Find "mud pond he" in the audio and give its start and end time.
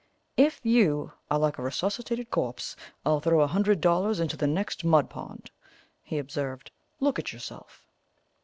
4.83-6.17